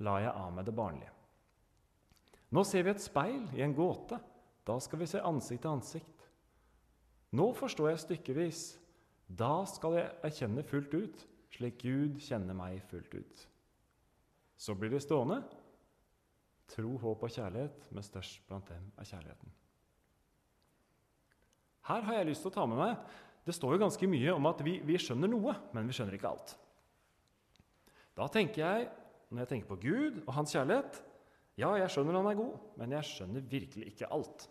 la 0.05 0.19
jeg 0.21 0.35
av 0.35 0.53
meg 0.53 0.69
det 0.69 0.77
barnlige. 0.77 1.15
Nå 2.53 2.67
ser 2.69 2.85
vi 2.85 2.93
et 2.93 3.09
speil 3.09 3.49
i 3.57 3.65
en 3.65 3.73
gåte. 3.73 4.21
Da 4.69 4.77
skal 4.85 5.01
vi 5.01 5.09
se 5.09 5.25
ansikt 5.25 5.65
til 5.65 5.79
ansikt. 5.79 6.16
Nå 7.35 7.51
forstår 7.59 7.91
jeg 7.91 8.03
stykkevis. 8.05 8.65
Da 9.27 9.65
skal 9.67 9.99
jeg 9.99 10.15
erkjenne 10.29 10.63
fullt 10.67 10.95
ut, 10.95 11.23
slik 11.57 11.81
Gud 11.83 12.21
kjenner 12.23 12.55
meg 12.55 12.83
fullt 12.91 13.15
ut. 13.17 13.47
Så 14.57 14.77
blir 14.79 14.93
det 14.95 15.03
stående 15.05 15.43
tro, 16.71 16.97
håp 16.99 17.23
og 17.23 17.31
kjærlighet, 17.33 17.89
men 17.95 18.05
størst 18.05 18.43
blant 18.49 18.69
dem 18.71 18.91
er 18.99 19.09
kjærligheten. 19.09 19.53
Her 21.87 22.07
har 22.09 22.19
jeg 22.19 22.29
lyst 22.31 22.43
til 22.43 22.51
å 22.51 22.57
ta 22.57 22.65
med 22.67 22.81
meg 22.81 22.97
Det 23.47 23.55
står 23.55 23.77
jo 23.77 23.83
ganske 23.85 24.07
mye 24.11 24.33
om 24.35 24.49
at 24.51 24.63
vi, 24.67 24.81
vi 24.83 24.97
skjønner 24.99 25.31
noe, 25.31 25.53
men 25.71 25.87
vi 25.87 25.95
skjønner 25.95 26.17
ikke 26.17 26.33
alt. 26.33 26.57
Da 28.19 28.27
tenker 28.33 28.59
jeg, 28.65 28.89
når 29.31 29.45
jeg 29.45 29.51
tenker 29.53 29.71
på 29.71 29.79
Gud 29.85 30.19
og 30.25 30.33
hans 30.35 30.55
kjærlighet 30.57 30.99
Ja, 31.57 31.71
jeg 31.79 31.93
skjønner 31.95 32.19
han 32.19 32.27
er 32.33 32.41
god, 32.41 32.57
men 32.77 32.97
jeg 32.97 33.07
skjønner 33.07 33.47
virkelig 33.49 33.93
ikke 33.93 34.11
alt. 34.13 34.49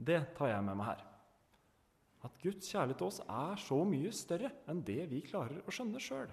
Det 0.00 0.22
tar 0.38 0.48
jeg 0.54 0.64
med 0.64 0.80
meg 0.80 0.88
her. 0.94 1.04
At 2.26 2.36
Guds 2.42 2.68
kjærlighet 2.68 3.00
til 3.00 3.08
oss 3.08 3.20
er 3.24 3.60
så 3.60 3.80
mye 3.88 4.12
større 4.12 4.52
enn 4.68 4.82
det 4.84 5.02
vi 5.10 5.22
klarer 5.24 5.62
å 5.64 5.72
skjønne 5.72 6.02
sjøl. 6.02 6.30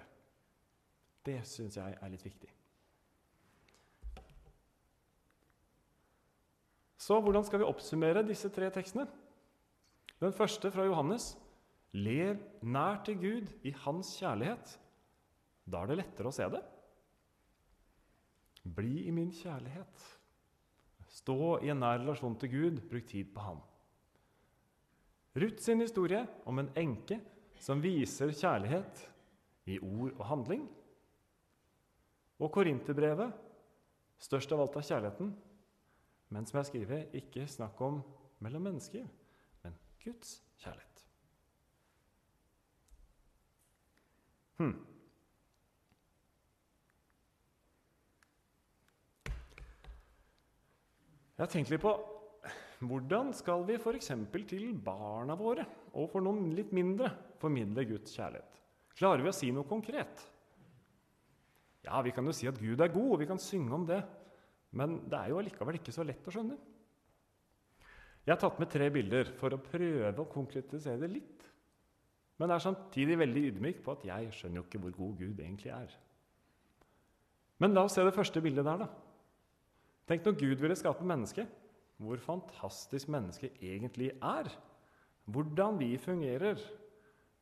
Det 1.24 1.40
syns 1.48 1.78
jeg 1.80 1.96
er 1.96 2.12
litt 2.12 2.24
viktig. 2.24 2.50
Så 7.08 7.16
hvordan 7.24 7.44
skal 7.46 7.62
vi 7.62 7.68
oppsummere 7.68 8.26
disse 8.26 8.50
tre 8.52 8.68
tekstene? 8.74 9.06
Den 10.20 10.34
første 10.34 10.70
fra 10.74 10.84
Johannes. 10.84 11.32
Lev 11.96 12.42
nær 12.60 12.98
til 13.06 13.16
Gud 13.22 13.52
i 13.64 13.72
Hans 13.84 14.10
kjærlighet. 14.18 14.74
Da 15.64 15.80
er 15.80 15.88
det 15.88 15.98
lettere 16.02 16.28
å 16.28 16.34
se 16.34 16.44
det. 16.52 16.60
Bli 18.76 19.06
i 19.08 19.14
min 19.14 19.30
kjærlighet. 19.32 20.04
Stå 21.08 21.58
i 21.64 21.70
en 21.72 21.80
nær 21.80 22.02
relasjon 22.02 22.36
til 22.40 22.52
Gud. 22.52 22.82
Bruk 22.90 23.08
tid 23.08 23.32
på 23.32 23.46
Han. 23.46 23.62
Ruth 25.38 25.62
sin 25.62 25.80
historie 25.84 26.24
om 26.48 26.58
en 26.58 26.70
enke 26.78 27.20
som 27.62 27.82
viser 27.82 28.32
kjærlighet 28.34 29.04
i 29.70 29.78
ord 29.78 30.14
og 30.16 30.24
handling. 30.26 30.64
Og 32.38 32.50
Korinterbrevet, 32.54 33.34
størst 34.18 34.52
av 34.54 34.62
alt 34.64 34.78
av 34.78 34.86
kjærligheten, 34.86 35.32
men 36.34 36.46
som 36.46 36.58
jeg 36.58 36.70
skriver, 36.70 37.06
ikke 37.16 37.46
snakk 37.50 37.80
om 37.82 38.00
mellom 38.44 38.66
mennesker, 38.68 39.06
men 39.62 39.78
Guds 40.04 40.38
kjærlighet. 40.62 41.04
Hmm. 44.58 44.74
Jeg 51.38 51.44
har 51.46 51.50
tenkt 51.52 51.70
litt 51.70 51.82
på 51.82 51.92
hvordan 52.86 53.32
skal 53.34 53.64
vi 53.66 53.74
f.eks. 53.78 54.12
til 54.46 54.70
barna 54.84 55.34
våre, 55.38 55.64
og 55.98 56.10
for 56.12 56.22
noen 56.22 56.52
litt 56.54 56.70
mindre, 56.76 57.10
formidle 57.40 57.84
Guds 57.88 58.14
kjærlighet? 58.14 58.60
Klarer 58.98 59.24
vi 59.24 59.30
å 59.32 59.34
si 59.34 59.50
noe 59.54 59.66
konkret? 59.66 60.22
Ja, 61.86 62.00
vi 62.04 62.12
kan 62.14 62.26
jo 62.26 62.34
si 62.34 62.46
at 62.50 62.58
Gud 62.60 62.80
er 62.80 62.92
god, 62.92 63.12
og 63.14 63.20
vi 63.22 63.28
kan 63.30 63.40
synge 63.42 63.74
om 63.74 63.86
det. 63.88 64.00
Men 64.78 64.98
det 65.08 65.18
er 65.18 65.32
jo 65.32 65.38
allikevel 65.40 65.78
ikke 65.78 65.94
så 65.94 66.04
lett 66.06 66.26
å 66.28 66.34
skjønne. 66.34 66.58
Jeg 68.26 68.34
har 68.34 68.40
tatt 68.42 68.58
med 68.60 68.68
tre 68.68 68.90
bilder 68.92 69.30
for 69.38 69.54
å 69.54 69.62
prøve 69.62 70.20
å 70.20 70.28
konkretisere 70.28 71.00
det 71.00 71.08
litt. 71.14 71.46
Men 72.38 72.52
er 72.52 72.62
samtidig 72.62 73.16
veldig 73.18 73.44
ydmyk 73.50 73.78
på 73.82 73.94
at 73.94 74.04
jeg 74.06 74.34
skjønner 74.36 74.60
jo 74.60 74.66
ikke 74.66 74.80
hvor 74.82 74.96
god 74.98 75.22
Gud 75.22 75.40
egentlig 75.40 75.72
er. 75.74 75.94
Men 77.58 77.74
la 77.74 77.86
oss 77.88 77.96
se 77.96 78.04
det 78.06 78.14
første 78.14 78.42
bildet 78.44 78.68
der, 78.68 78.84
da. 78.84 78.90
Tenk 80.08 80.26
når 80.26 80.36
Gud 80.38 80.60
ville 80.62 80.76
skape 80.78 81.06
mennesket. 81.08 81.48
Hvor 81.98 82.20
fantastisk 82.22 83.10
mennesket 83.10 83.58
egentlig 83.62 84.12
er. 84.22 84.50
Hvordan 85.26 85.78
vi 85.80 85.96
fungerer 85.98 86.60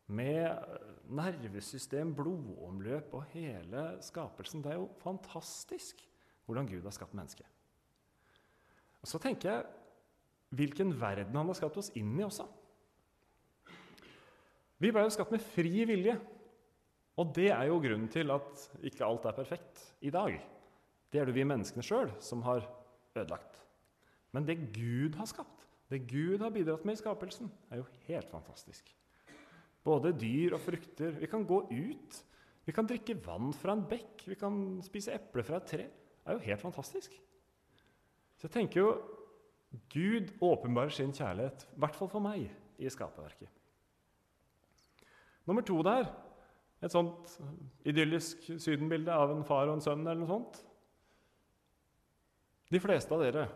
med 0.06 0.62
nervesystem, 1.10 2.14
blodomløp 2.14 3.14
og 3.14 3.26
hele 3.34 3.88
skapelsen. 4.02 4.62
Det 4.64 4.72
er 4.72 4.80
jo 4.80 4.88
fantastisk 5.02 6.02
hvordan 6.46 6.68
Gud 6.70 6.82
har 6.82 6.94
skapt 6.94 7.14
mennesket. 7.14 7.46
Og 9.02 9.08
Så 9.08 9.18
tenker 9.22 9.50
jeg 9.50 9.64
hvilken 10.56 10.94
verden 11.00 11.36
han 11.36 11.46
har 11.46 11.58
skapt 11.58 11.76
oss 11.78 11.92
inn 11.98 12.14
i 12.18 12.24
også. 12.24 12.46
Vi 14.78 14.90
ble 14.92 15.04
jo 15.06 15.12
skapt 15.14 15.34
med 15.34 15.42
fri 15.42 15.84
vilje. 15.88 16.16
Og 17.16 17.32
det 17.36 17.48
er 17.48 17.64
jo 17.70 17.80
grunnen 17.80 18.08
til 18.12 18.30
at 18.34 18.66
ikke 18.84 19.06
alt 19.06 19.24
er 19.24 19.36
perfekt 19.36 19.80
i 20.04 20.10
dag. 20.12 20.36
Det 21.10 21.20
er 21.20 21.28
det 21.28 21.36
vi 21.36 21.46
menneskene 21.48 21.84
sjøl 21.84 22.10
som 22.20 22.42
har 22.44 22.66
ødelagt. 23.16 23.62
Men 24.36 24.44
det 24.44 24.58
Gud 24.76 25.14
har 25.16 25.28
skapt, 25.30 25.64
det 25.88 26.02
Gud 26.10 26.42
har 26.44 26.52
bidratt 26.52 26.84
med 26.84 26.98
i 26.98 27.00
skapelsen, 27.00 27.48
er 27.72 27.80
jo 27.80 27.86
helt 28.04 28.28
fantastisk. 28.28 28.90
Både 29.86 30.12
dyr 30.12 30.58
og 30.58 30.60
frukter. 30.60 31.14
Vi 31.22 31.28
kan 31.30 31.46
gå 31.48 31.62
ut. 31.70 32.18
Vi 32.66 32.74
kan 32.74 32.88
drikke 32.90 33.16
vann 33.24 33.54
fra 33.56 33.72
en 33.72 33.86
bekk. 33.88 34.26
Vi 34.28 34.36
kan 34.36 34.58
spise 34.84 35.14
eple 35.14 35.44
fra 35.46 35.62
et 35.62 35.70
tre. 35.70 35.86
Det 35.86 36.28
er 36.28 36.36
jo 36.36 36.44
helt 36.50 36.64
fantastisk. 36.66 37.16
Så 38.36 38.48
jeg 38.48 38.54
tenker 38.58 38.82
jo 38.82 38.92
Gud 39.92 40.34
åpenbarer 40.44 40.92
sin 40.92 41.16
kjærlighet, 41.16 41.68
i 41.72 41.80
hvert 41.80 41.96
fall 41.96 42.10
for 42.12 42.24
meg, 42.24 42.50
i 42.76 42.92
skaperverket. 42.92 43.48
Nummer 45.48 45.64
to 45.64 45.80
der, 45.86 46.10
et 46.84 46.92
sånt 46.92 47.38
idyllisk 47.88 48.50
sydenbilde 48.60 49.14
av 49.14 49.32
en 49.32 49.46
far 49.48 49.70
og 49.70 49.78
en 49.78 49.84
sønn. 49.84 50.04
eller 50.04 50.26
noe 50.26 50.34
sånt. 50.34 50.64
De 52.68 52.82
fleste 52.82 53.14
av 53.14 53.22
dere 53.24 53.46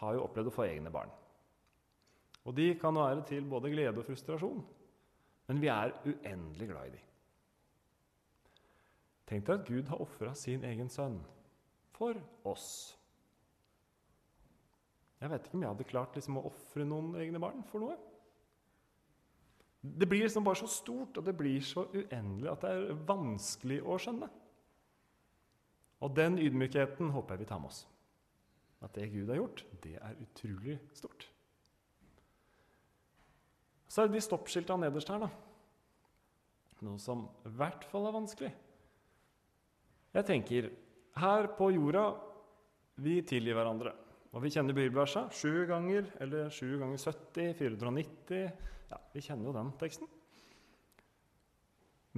har 0.00 0.16
jo 0.16 0.24
opplevd 0.26 0.50
å 0.50 0.54
få 0.54 0.66
egne 0.66 0.92
barn. 0.94 1.12
Og 2.44 2.56
de 2.56 2.72
kan 2.80 2.96
være 2.96 3.24
til 3.28 3.46
både 3.48 3.72
glede 3.72 4.00
og 4.00 4.06
frustrasjon, 4.06 4.60
men 5.48 5.60
vi 5.60 5.70
er 5.72 5.94
uendelig 6.04 6.68
glad 6.70 6.88
i 6.88 6.94
dem. 6.96 7.10
Tenk 9.24 9.46
deg 9.46 9.60
at 9.60 9.68
Gud 9.68 9.88
har 9.88 10.02
ofra 10.04 10.34
sin 10.36 10.64
egen 10.68 10.90
sønn 10.92 11.16
for 11.96 12.18
oss. 12.44 12.68
Jeg 15.22 15.30
vet 15.32 15.46
ikke 15.46 15.56
om 15.56 15.64
jeg 15.64 15.72
hadde 15.72 15.86
klart 15.88 16.18
liksom, 16.18 16.36
å 16.36 16.48
ofre 16.50 16.84
noen 16.84 17.14
egne 17.16 17.40
barn 17.40 17.64
for 17.70 17.80
noe. 17.80 17.96
Det 19.84 20.08
blir 20.08 20.24
liksom 20.24 20.44
bare 20.44 20.60
så 20.60 20.68
stort, 20.68 21.16
og 21.16 21.24
det 21.24 21.36
blir 21.36 21.64
så 21.64 21.86
uendelig 21.92 22.50
at 22.52 22.64
det 22.64 22.72
er 22.72 23.00
vanskelig 23.08 23.80
å 23.84 23.96
skjønne. 24.00 24.28
Og 26.04 26.12
den 26.16 26.38
ydmykheten 26.40 27.12
håper 27.14 27.36
jeg 27.36 27.44
vi 27.44 27.48
tar 27.48 27.60
med 27.62 27.72
oss. 27.72 27.84
At 28.84 28.94
det 28.98 29.08
Gud 29.12 29.30
har 29.32 29.40
gjort, 29.40 29.64
det 29.82 29.96
er 29.96 30.20
utrolig 30.20 30.76
stort. 30.96 31.26
Så 33.88 34.02
er 34.02 34.10
det 34.10 34.18
de 34.18 34.26
stoppskiltene 34.26 34.88
nederst 34.88 35.10
her, 35.12 35.22
da. 35.22 35.30
Noe 36.84 37.00
som 37.00 37.28
i 37.46 37.52
hvert 37.56 37.84
fall 37.88 38.08
er 38.08 38.16
vanskelig. 38.16 38.50
Jeg 40.14 40.26
tenker 40.28 40.70
her 41.18 41.48
på 41.56 41.70
jorda 41.74 42.08
vi 43.02 43.20
tilgir 43.26 43.56
hverandre. 43.56 43.94
Og 44.34 44.42
vi 44.42 44.50
kjenner 44.50 44.74
bibelversa 44.74 45.28
sju 45.34 45.64
ganger, 45.70 46.08
eller 46.22 46.50
sju 46.50 46.74
ganger 46.80 46.98
70, 46.98 47.54
490 47.60 48.42
ja, 48.90 48.98
Vi 49.14 49.22
kjenner 49.22 49.48
jo 49.48 49.54
den 49.54 49.70
teksten. 49.78 50.10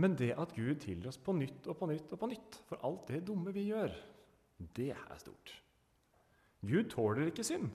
Men 0.00 0.16
det 0.16 0.33
at 0.37 0.52
Gud 0.57 0.81
tilgir 0.81 1.09
oss 1.09 1.20
på 1.20 1.33
nytt 1.37 1.68
og 1.68 1.76
på 1.79 1.88
nytt 1.88 2.12
og 2.12 2.20
på 2.20 2.29
nytt 2.33 2.59
for 2.68 2.81
alt 2.85 3.07
det 3.12 3.22
dumme 3.29 3.52
vi 3.52 3.68
gjør, 3.70 3.94
det 4.76 4.90
er 4.96 5.20
stort. 5.20 5.52
Gud 6.66 6.90
tåler 6.92 7.31
ikke 7.31 7.44
synd, 7.46 7.70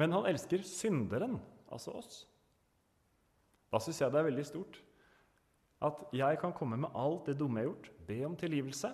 men 0.00 0.14
han 0.14 0.28
elsker 0.30 0.64
synderen, 0.66 1.36
altså 1.72 1.92
oss. 1.98 2.22
Da 3.72 3.80
syns 3.80 4.00
jeg 4.00 4.12
det 4.12 4.20
er 4.20 4.28
veldig 4.30 4.46
stort 4.48 4.80
at 5.82 6.02
jeg 6.14 6.38
kan 6.38 6.52
komme 6.54 6.76
med 6.78 6.94
alt 6.94 7.26
det 7.26 7.34
dumme 7.40 7.58
jeg 7.58 7.66
har 7.66 7.72
gjort, 7.72 7.88
be 8.06 8.18
om 8.26 8.34
tilgivelse, 8.38 8.90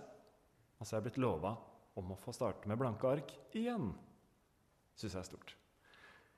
og 0.79 0.87
så 0.87 0.95
er 0.95 0.99
jeg 0.99 1.09
blitt 1.09 1.21
lova 1.21 1.53
om 1.99 2.15
å 2.15 2.19
få 2.19 2.33
starte 2.33 2.71
med 2.71 2.79
blanke 2.81 3.11
ark 3.11 3.35
igjen. 3.59 3.91
Syns 4.97 5.17
jeg 5.17 5.21
er 5.21 5.29
stort. 5.29 5.53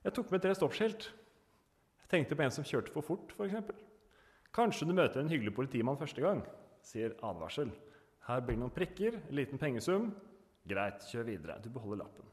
Jeg 0.02 0.16
tok 0.16 0.32
med 0.32 0.42
tre 0.42 0.54
stoppskilt 0.56 1.10
Jeg 1.10 2.08
Tenkte 2.10 2.34
på 2.34 2.42
en 2.42 2.50
som 2.50 2.66
kjørte 2.66 2.90
for 2.90 3.06
fort, 3.06 3.30
f.eks. 3.36 3.70
Kanskje 4.50 4.88
du 4.88 4.94
møter 4.96 5.20
en 5.20 5.30
hyggelig 5.30 5.52
politimann 5.54 5.98
første 6.00 6.24
gang. 6.24 6.40
Sier 6.82 7.14
advarsel. 7.22 7.70
Her 8.26 8.40
blir 8.42 8.56
det 8.56 8.62
noen 8.64 8.74
prikker, 8.74 9.20
en 9.20 9.36
liten 9.38 9.60
pengesum. 9.62 10.08
Greit, 10.68 11.06
kjør 11.08 11.28
videre. 11.28 11.58
Du 11.62 11.70
beholder 11.72 12.02
lappen. 12.04 12.26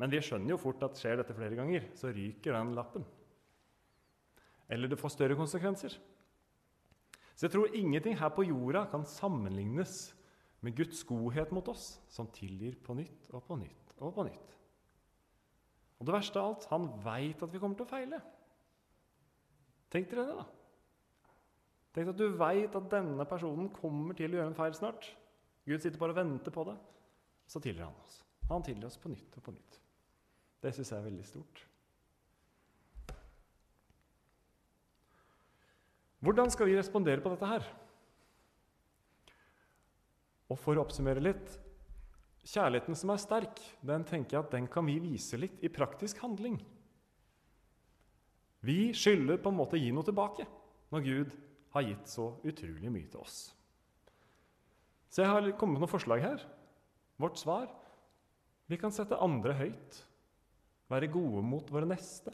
Men 0.00 0.12
vi 0.12 0.22
skjønner 0.24 0.54
jo 0.54 0.60
fort 0.60 0.82
at 0.86 0.96
skjer 0.96 1.20
dette 1.20 1.36
flere 1.36 1.58
ganger, 1.58 1.90
så 1.98 2.12
ryker 2.14 2.56
den 2.56 2.72
lappen. 2.76 3.04
Eller 4.70 4.88
det 4.88 4.98
får 5.00 5.12
større 5.12 5.36
konsekvenser. 5.36 5.96
Så 7.34 7.46
jeg 7.46 7.52
tror 7.52 7.76
ingenting 7.76 8.16
her 8.20 8.32
på 8.32 8.46
jorda 8.46 8.86
kan 8.92 9.04
sammenlignes 9.08 10.14
med 10.64 10.76
Guds 10.76 11.02
godhet 11.08 11.52
mot 11.56 11.68
oss, 11.72 11.98
som 12.12 12.28
tilgir 12.32 12.78
på 12.84 12.96
nytt 12.96 13.30
og 13.32 13.44
på 13.48 13.56
nytt 13.60 13.94
og 13.98 14.14
på 14.16 14.24
nytt. 14.28 14.56
Og 16.00 16.08
det 16.08 16.14
verste 16.16 16.40
av 16.40 16.54
alt, 16.54 16.66
han 16.70 16.88
veit 17.04 17.42
at 17.44 17.52
vi 17.52 17.60
kommer 17.60 17.76
til 17.76 17.84
å 17.84 17.90
feile. 17.90 18.20
Tenk 19.92 20.08
dere 20.12 20.26
det, 20.28 20.36
da. 20.38 20.46
Tenk 21.96 22.12
at 22.12 22.20
du 22.20 22.28
veit 22.38 22.76
at 22.78 22.92
denne 22.92 23.26
personen 23.28 23.68
kommer 23.74 24.16
til 24.16 24.32
å 24.32 24.38
gjøre 24.38 24.52
en 24.52 24.56
feil 24.56 24.76
snart. 24.76 25.08
Gud 25.68 25.82
sitter 25.82 26.00
bare 26.00 26.14
og 26.14 26.20
venter 26.22 26.54
på 26.54 26.64
det. 26.68 26.76
Så 27.50 27.58
tilgir 27.62 27.82
han 27.82 27.96
oss. 28.04 28.20
Han 28.50 28.62
tilgir 28.62 28.86
oss 28.86 28.98
på 29.00 29.10
nytt 29.10 29.36
og 29.38 29.42
på 29.46 29.54
nytt. 29.54 29.80
Det 30.62 30.70
syns 30.76 30.92
jeg 30.92 31.00
er 31.00 31.08
veldig 31.08 31.26
stort. 31.26 31.64
Hvordan 36.20 36.52
skal 36.52 36.68
vi 36.68 36.76
respondere 36.76 37.24
på 37.24 37.32
dette 37.32 37.48
her? 37.48 37.66
Og 40.50 40.58
for 40.60 40.76
å 40.76 40.84
oppsummere 40.84 41.22
litt 41.22 41.58
Kjærligheten 42.40 42.96
som 42.96 43.10
er 43.12 43.20
sterk, 43.20 43.58
den 43.84 44.04
tenker 44.08 44.38
jeg 44.38 44.44
at 44.46 44.54
den 44.54 44.66
kan 44.72 44.86
vi 44.88 44.96
vise 45.02 45.36
litt 45.36 45.60
i 45.60 45.68
praktisk 45.68 46.22
handling. 46.24 46.56
Vi 48.64 48.94
skylder 48.96 49.40
på 49.40 49.52
en 49.52 49.58
måte 49.58 49.76
å 49.76 49.80
gi 49.80 49.90
noe 49.92 50.06
tilbake 50.08 50.46
når 50.90 51.04
Gud 51.04 51.34
har 51.76 51.84
gitt 51.84 52.08
så 52.08 52.30
utrolig 52.40 52.92
mye 52.92 53.10
til 53.12 53.20
oss. 53.20 53.36
Så 55.12 55.22
jeg 55.22 55.30
har 55.30 55.50
kommet 55.60 55.76
med 55.76 55.84
noen 55.84 55.92
forslag 55.92 56.24
her. 56.24 56.42
Vårt 57.20 57.40
svar 57.40 57.68
vi 58.70 58.78
kan 58.80 58.94
sette 58.94 59.18
andre 59.18 59.52
høyt, 59.58 59.96
være 60.90 61.10
gode 61.10 61.42
mot 61.42 61.72
våre 61.74 61.88
neste. 61.90 62.32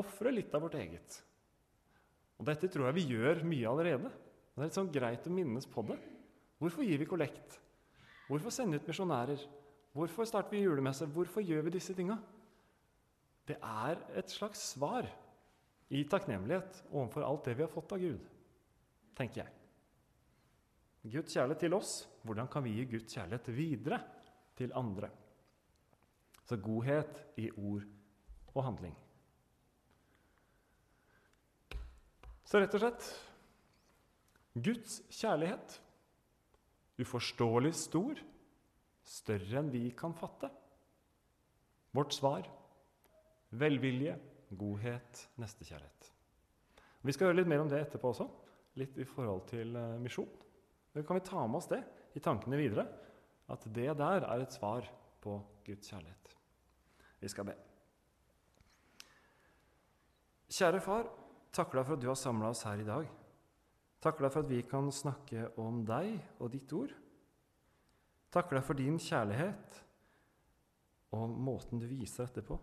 Ofre 0.00 0.32
litt 0.32 0.54
av 0.56 0.64
vårt 0.64 0.78
eget. 0.80 1.18
Og 2.38 2.46
Dette 2.48 2.70
tror 2.72 2.88
jeg 2.88 2.96
vi 2.96 3.06
gjør 3.12 3.42
mye 3.48 3.68
allerede. 3.68 4.10
Det 4.10 4.62
er 4.62 4.70
litt 4.70 4.78
sånn 4.78 4.90
greit 4.94 5.28
å 5.28 5.34
minnes 5.34 5.68
på 5.68 5.84
det. 5.90 5.98
Hvorfor 6.58 6.86
gir 6.86 7.00
vi 7.00 7.08
kollekt? 7.10 7.58
Hvorfor 8.30 8.54
sende 8.54 8.80
ut 8.80 8.88
misjonærer? 8.88 9.44
Hvorfor 9.96 10.28
starter 10.28 10.56
vi 10.56 10.64
julemesse? 10.64 11.08
Hvorfor 11.12 11.44
gjør 11.44 11.68
vi 11.68 11.76
disse 11.76 11.96
tinga? 11.96 12.18
det 13.48 13.56
er 13.64 14.00
et 14.18 14.30
slags 14.30 14.60
svar 14.74 15.08
i 15.88 16.02
takknemlighet 16.04 16.82
overfor 16.90 17.24
alt 17.24 17.46
det 17.48 17.56
vi 17.56 17.64
har 17.64 17.72
fått 17.72 17.94
av 17.96 18.02
Gud, 18.02 18.26
tenker 19.16 19.44
jeg. 19.44 19.54
Guds 21.12 21.34
kjærlighet 21.34 21.64
til 21.64 21.76
oss, 21.76 21.92
hvordan 22.26 22.48
kan 22.50 22.64
vi 22.64 22.76
gi 22.76 22.86
Guds 22.92 23.14
kjærlighet 23.14 23.50
videre 23.56 24.00
til 24.58 24.72
andre? 24.76 25.10
Så 26.44 26.56
godhet 26.56 27.24
i 27.36 27.50
ord 27.52 27.84
og 28.54 28.64
handling. 28.64 28.96
Så 32.48 32.60
rett 32.62 32.74
og 32.74 32.80
slett 32.80 33.08
Guds 34.58 35.02
kjærlighet, 35.12 35.74
uforståelig 36.98 37.74
stor, 37.76 38.20
større 39.04 39.60
enn 39.60 39.68
vi 39.72 39.84
kan 39.96 40.16
fatte. 40.16 40.48
Vårt 41.96 42.16
svar 42.16 42.48
Velvilje, 43.50 44.12
godhet, 44.60 45.22
nestekjærlighet. 45.40 46.10
Vi 47.00 47.14
skal 47.14 47.30
høre 47.30 47.38
litt 47.38 47.48
mer 47.48 47.62
om 47.62 47.70
det 47.70 47.80
etterpå 47.80 48.10
også, 48.10 48.26
litt 48.76 48.98
i 49.00 49.06
forhold 49.08 49.46
til 49.48 49.72
uh, 49.72 49.96
misjon. 50.02 50.28
Men 50.98 51.06
kan 51.06 51.14
vi 51.14 51.20
ta 51.20 51.46
med 51.46 51.60
oss 51.60 51.68
det 51.70 51.78
i 52.18 52.20
tankene 52.20 52.58
videre? 52.58 52.82
At 53.46 53.62
det 53.70 53.92
der 54.00 54.24
er 54.26 54.40
et 54.42 54.50
svar 54.50 54.82
på 55.22 55.36
Guds 55.62 55.86
kjærlighet. 55.86 56.30
Vi 57.22 57.28
skal 57.30 57.44
be. 57.46 57.52
Kjære 60.50 60.80
far, 60.82 61.04
takker 61.54 61.78
deg 61.78 61.86
for 61.86 61.94
at 61.94 62.02
du 62.02 62.08
har 62.10 62.16
samla 62.18 62.48
oss 62.50 62.64
her 62.66 62.82
i 62.82 62.86
dag. 62.88 63.06
Takker 64.02 64.26
deg 64.26 64.34
for 64.34 64.42
at 64.42 64.50
vi 64.50 64.58
kan 64.66 64.90
snakke 64.90 65.44
om 65.62 65.84
deg 65.86 66.16
og 66.42 66.50
ditt 66.50 66.74
ord. 66.74 66.90
Takker 68.34 68.58
deg 68.58 68.66
for 68.66 68.80
din 68.80 68.98
kjærlighet 68.98 69.78
og 71.14 71.30
måten 71.30 71.78
du 71.78 71.86
viser 71.86 72.26
dette 72.26 72.42
på. 72.42 72.56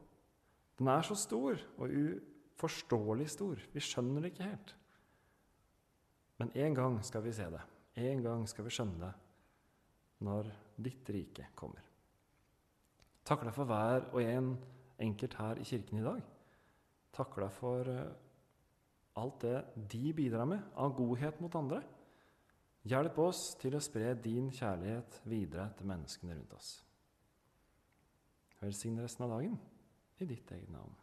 Den 0.75 0.91
er 0.91 1.07
så 1.07 1.15
stor 1.15 1.55
og 1.77 1.87
uforståelig 1.87 3.29
stor. 3.31 3.63
Vi 3.71 3.85
skjønner 3.85 4.27
det 4.27 4.33
ikke 4.33 4.49
helt. 4.49 4.75
Men 6.43 6.51
en 6.51 6.77
gang 6.81 6.99
skal 7.07 7.23
vi 7.23 7.31
se 7.39 7.47
det. 7.55 7.63
En 7.95 8.23
gang 8.23 8.43
skal 8.49 8.67
vi 8.67 8.73
skjønne 8.75 8.99
det 8.99 9.13
når 10.25 10.49
ditt 10.83 11.09
rike 11.11 11.49
kommer. 11.55 11.83
Takk 13.25 13.45
deg 13.47 13.55
for 13.55 13.69
hver 13.69 14.09
og 14.11 14.21
en 14.21 14.53
enkelt 15.01 15.35
her 15.39 15.59
i 15.59 15.67
kirken 15.67 15.99
i 15.99 16.05
dag. 16.05 16.21
Takk 17.15 17.37
deg 17.39 17.53
for 17.55 17.89
eh, 17.91 18.11
alt 19.19 19.45
det 19.45 19.87
de 19.91 20.13
bidrar 20.15 20.47
med 20.49 20.75
av 20.75 20.95
godhet 20.97 21.39
mot 21.43 21.55
andre. 21.57 21.81
Hjelp 22.85 23.17
oss 23.23 23.47
til 23.57 23.77
å 23.77 23.81
spre 23.81 24.11
din 24.21 24.51
kjærlighet 24.53 25.21
videre 25.25 25.71
til 25.77 25.89
menneskene 25.89 26.35
rundt 26.35 26.53
oss. 26.53 26.75
Velsign 28.61 28.99
resten 29.01 29.25
av 29.25 29.37
dagen 29.37 29.57
i 30.21 30.27
ditt 30.29 30.51
eget 30.53 30.69
navn. 30.73 30.93